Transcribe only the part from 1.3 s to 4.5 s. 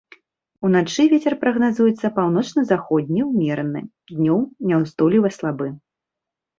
прагназуецца паўночна-заходні ўмераны, днём